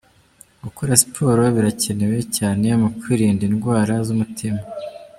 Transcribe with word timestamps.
Gukora 0.63 0.91
siporo 1.01 1.41
birakenewe 1.55 2.19
cyane 2.37 2.67
mu 2.81 2.89
kwirinda 2.99 3.43
indwara 3.49 3.93
z'umutima. 4.05 4.61